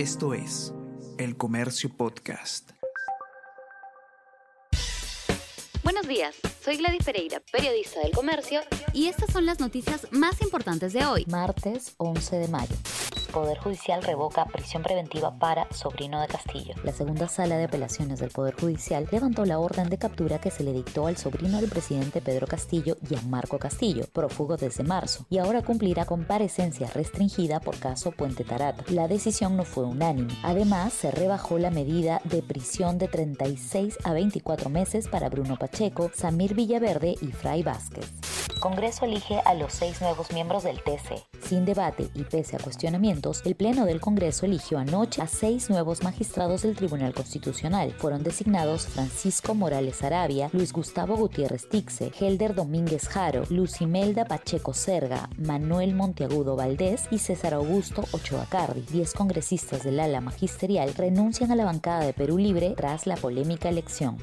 [0.00, 0.72] Esto es
[1.18, 2.70] El Comercio Podcast.
[5.84, 8.62] Buenos días, soy Gladys Pereira, periodista del Comercio,
[8.94, 12.74] y estas son las noticias más importantes de hoy, martes 11 de mayo.
[13.30, 16.74] Poder Judicial revoca prisión preventiva para sobrino de Castillo.
[16.84, 20.64] La segunda sala de apelaciones del Poder Judicial levantó la orden de captura que se
[20.64, 25.62] le dictó al sobrino del presidente Pedro Castillo, Gianmarco Castillo, prófugo desde marzo, y ahora
[25.62, 28.84] cumplirá comparecencia restringida por caso Puente Tarata.
[28.88, 30.34] La decisión no fue unánime.
[30.42, 36.10] Además, se rebajó la medida de prisión de 36 a 24 meses para Bruno Pacheco,
[36.14, 38.29] Samir Villaverde y Fray Vázquez.
[38.60, 41.24] Congreso elige a los seis nuevos miembros del TC.
[41.42, 46.02] Sin debate y pese a cuestionamientos, el Pleno del Congreso eligió anoche a seis nuevos
[46.02, 47.92] magistrados del Tribunal Constitucional.
[47.96, 55.30] Fueron designados Francisco Morales Arabia, Luis Gustavo Gutiérrez Tixe, Helder Domínguez Jaro, Lucimelda Pacheco Serga,
[55.38, 58.82] Manuel Monteagudo Valdés y César Augusto Ochoa Cardi.
[58.92, 63.70] Diez congresistas del ala magisterial renuncian a la bancada de Perú Libre tras la polémica
[63.70, 64.18] elección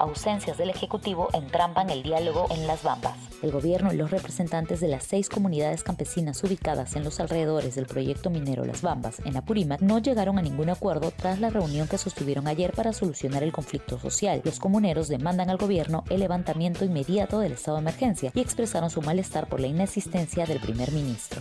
[0.00, 3.16] ausencias del Ejecutivo entrampan el diálogo en las Bambas.
[3.42, 7.86] El gobierno y los representantes de las seis comunidades campesinas ubicadas en los alrededores del
[7.86, 11.98] proyecto minero Las Bambas, en Apurímac, no llegaron a ningún acuerdo tras la reunión que
[11.98, 14.42] sostuvieron ayer para solucionar el conflicto social.
[14.44, 19.02] Los comuneros demandan al gobierno el levantamiento inmediato del estado de emergencia y expresaron su
[19.02, 21.40] malestar por la inexistencia del primer ministro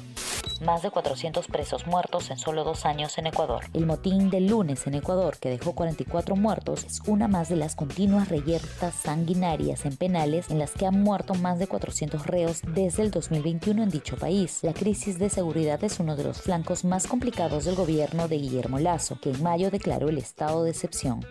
[0.61, 3.65] más de 400 presos muertos en solo dos años en Ecuador.
[3.73, 7.75] El motín del lunes en Ecuador, que dejó 44 muertos, es una más de las
[7.75, 13.03] continuas reyertas sanguinarias en penales en las que han muerto más de 400 reos desde
[13.03, 14.59] el 2021 en dicho país.
[14.61, 18.79] La crisis de seguridad es uno de los flancos más complicados del gobierno de Guillermo
[18.79, 21.21] Lazo, que en mayo declaró el estado de excepción.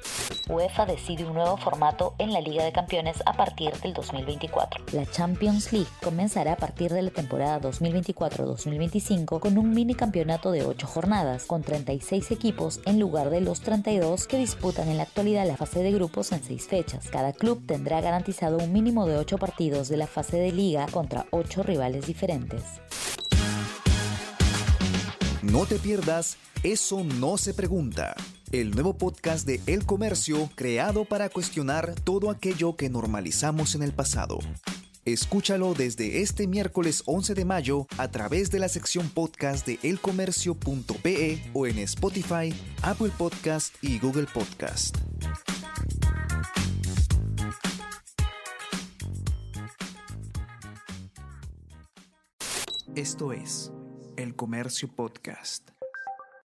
[0.49, 4.87] UEFA decide un nuevo formato en la Liga de Campeones a partir del 2024.
[4.93, 10.65] La Champions League comenzará a partir de la temporada 2024-2025 con un mini campeonato de
[10.65, 15.47] 8 jornadas, con 36 equipos en lugar de los 32 que disputan en la actualidad
[15.47, 17.09] la fase de grupos en 6 fechas.
[17.11, 21.27] Cada club tendrá garantizado un mínimo de 8 partidos de la fase de liga contra
[21.31, 22.63] 8 rivales diferentes.
[25.43, 28.15] No te pierdas Eso no se pregunta.
[28.51, 33.93] El nuevo podcast de El Comercio creado para cuestionar todo aquello que normalizamos en el
[33.93, 34.39] pasado.
[35.05, 41.43] Escúchalo desde este miércoles 11 de mayo a través de la sección podcast de elcomercio.pe
[41.53, 44.97] o en Spotify, Apple Podcast y Google Podcast.
[52.95, 53.71] Esto es
[54.17, 55.78] El Comercio Podcast.